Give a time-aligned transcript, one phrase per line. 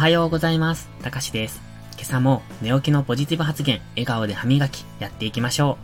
[0.00, 0.88] はようございます。
[1.02, 1.60] たかしです。
[1.92, 5.76] 今朝も寝起きのポジティブ発言、笑顔で歯磨き、やっていきましょ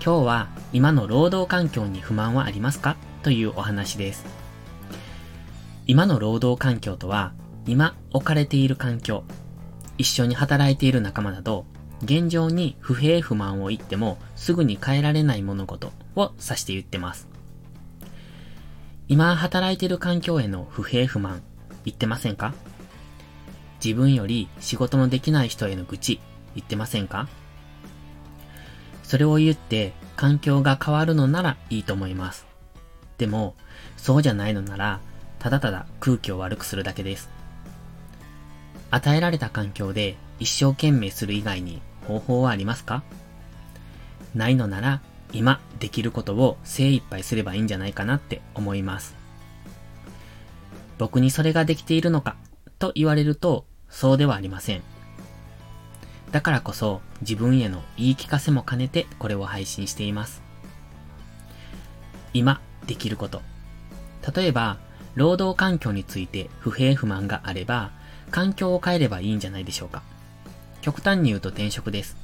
[0.00, 0.04] う。
[0.04, 2.96] 今日は今の労働環境に不満はありますか？
[3.24, 4.24] というお話です。
[5.88, 7.32] 今の労働環境とは、
[7.66, 9.24] 今置かれている環境、
[9.98, 11.66] 一緒に働いている仲間など、
[12.04, 17.26] 現状に不平不満を言ってもすぐに変えられない物事を指して言ってます。
[19.08, 21.42] 今働いている環境への不平不満、
[21.84, 22.54] 言ってませんか？
[23.84, 26.20] 自分より仕事のできない人への愚痴、
[26.54, 27.28] 言ってませんか？
[29.02, 32.46] それを言って環境が変わるのならいいと思います。
[33.18, 33.56] でも、
[33.96, 35.00] そうじゃないのなら、
[35.38, 37.28] ただただ空気を悪くするだけです。
[38.90, 43.02] 与えられた環境で一生懸命する以外に方法はありますか？
[44.34, 49.16] ないのなら、今できることを精一杯すればいいんじゃないかなって思います。
[50.98, 52.36] 僕にそれができているのか
[52.78, 54.82] と言われると、そうではありません。
[56.32, 60.42] だからこそ自分への言い聞かせも兼ねてこれを配信しています。
[62.32, 63.42] 今できること。
[64.34, 64.78] 例えば、
[65.14, 67.90] 労働環境について不平不満があれば、
[68.30, 70.02] 環境を変えればいいんじゃないでしょうか。
[70.80, 72.16] 極端に言うと転職です。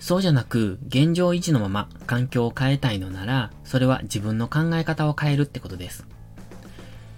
[0.00, 6.04] そうじゃなく、現状維持のまま環境を変えたいのなら、それは自分の考え方を変えるってことです。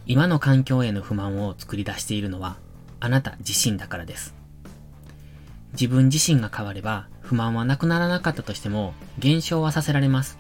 [0.05, 2.59] 今の環境への不満を作り出しているのは、
[3.05, 4.35] あなた自身だからです。
[5.73, 10.39] 自分自身が変われば、不満はなくならなかったとしても、減少はさせられます。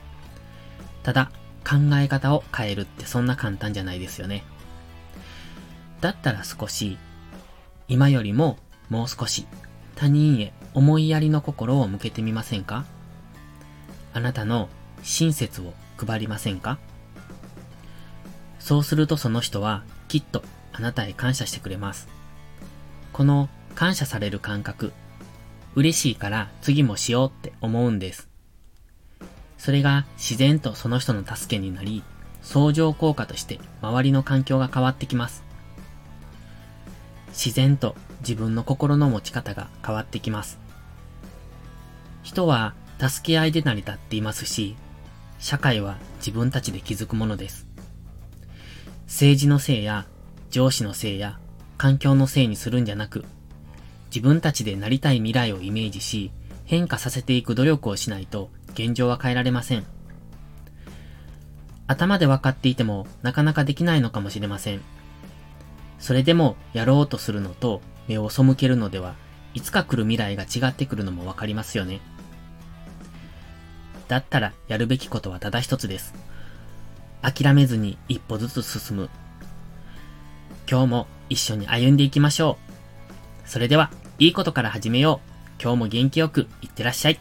[1.03, 1.31] ただ、
[1.63, 4.45] 考え方を変えるってそんな簡単じゃないですよね。
[6.01, 6.97] だったら少し、
[7.87, 8.57] 今よりも
[8.89, 9.47] もう少し、
[9.95, 12.87] 他人へ思いやりの心を向けてみませんか？
[14.15, 14.71] あなたの
[15.03, 16.79] 親切を配りませんか？
[18.59, 22.09] そうするとその人はきっとあなたへ感謝してくれます。
[23.15, 24.93] この感謝される感覚、
[25.77, 28.29] 嬉しいから次もしようって思うんです。
[29.57, 32.03] それが自然とその人の助けになり、
[32.43, 35.45] 相乗効果として周りの環境が変わってきます。
[37.29, 40.59] 自然と自分の心の持ち方が変わってきます。
[42.25, 44.75] 人は助け合いで成り立っていますし、
[45.39, 47.69] 社会は自分たちで築くものです。
[49.07, 50.05] 政治のせいや
[50.51, 51.39] 上司のせいや
[51.85, 53.27] 環境のせいにするんじゃなく、
[54.07, 56.31] 自分たちでなりたい未来をイメージし、
[56.65, 59.85] 変化させていく努力をしないと現状は変えられません。
[61.87, 64.81] 頭で分かっていてもなかなかできないのかもしれません。
[65.99, 69.15] それでもやろうとするのと目を背けるのでは、
[69.53, 72.01] いつか来る未来が違ってくるのもわかりますよね。
[74.09, 76.15] だったらやるべきことはただ一つです。
[77.21, 79.11] 諦めずに一歩ずつ進む。
[80.71, 82.59] 今日も一緒に歩んでいきましょ
[83.47, 83.49] う。
[83.49, 85.63] それでは、いいことから始めよう。
[85.63, 87.21] 今日も元気よくいってらっしゃい。